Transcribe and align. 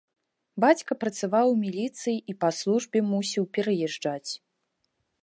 Бацька 0.63 0.97
працаваў 1.03 1.47
у 1.51 1.59
міліцыі 1.65 2.17
і 2.33 2.37
па 2.45 2.49
службе 2.63 3.05
мусіў 3.13 3.43
пераязджаць. 3.59 4.31